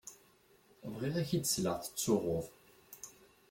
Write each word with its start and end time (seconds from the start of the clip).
Bɣiɣ 0.91 1.15
ad 1.21 1.25
k-id-sleɣ 1.29 1.75
tettsuɣuḍ. 1.79 2.45